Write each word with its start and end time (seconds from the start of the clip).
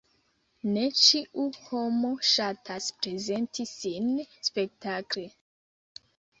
Ne 0.77 0.85
ĉiu 1.01 1.43
homo 1.65 2.11
ŝatas 2.31 2.89
prezenti 3.03 3.69
sin 3.75 4.11
spektakle. 4.51 5.31